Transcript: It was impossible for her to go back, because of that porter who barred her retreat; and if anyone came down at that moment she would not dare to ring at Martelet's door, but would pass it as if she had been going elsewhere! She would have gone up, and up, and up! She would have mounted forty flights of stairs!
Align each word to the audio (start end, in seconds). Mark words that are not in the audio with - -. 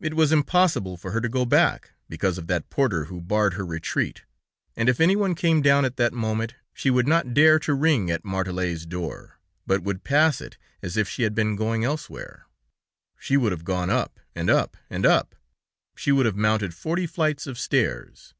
It 0.00 0.14
was 0.14 0.32
impossible 0.32 0.96
for 0.96 1.10
her 1.10 1.20
to 1.20 1.28
go 1.28 1.44
back, 1.44 1.90
because 2.08 2.38
of 2.38 2.46
that 2.46 2.70
porter 2.70 3.04
who 3.12 3.20
barred 3.20 3.52
her 3.60 3.66
retreat; 3.66 4.22
and 4.74 4.88
if 4.88 5.02
anyone 5.02 5.34
came 5.34 5.60
down 5.60 5.84
at 5.84 5.98
that 5.98 6.14
moment 6.14 6.54
she 6.72 6.88
would 6.88 7.06
not 7.06 7.34
dare 7.34 7.58
to 7.58 7.74
ring 7.74 8.10
at 8.10 8.24
Martelet's 8.24 8.86
door, 8.86 9.38
but 9.66 9.82
would 9.82 10.02
pass 10.02 10.40
it 10.40 10.56
as 10.82 10.96
if 10.96 11.10
she 11.10 11.24
had 11.24 11.34
been 11.34 11.56
going 11.56 11.84
elsewhere! 11.84 12.46
She 13.18 13.36
would 13.36 13.52
have 13.52 13.64
gone 13.64 13.90
up, 13.90 14.18
and 14.34 14.48
up, 14.48 14.78
and 14.88 15.04
up! 15.04 15.34
She 15.94 16.10
would 16.10 16.24
have 16.24 16.36
mounted 16.36 16.72
forty 16.72 17.06
flights 17.06 17.46
of 17.46 17.58
stairs! 17.58 18.32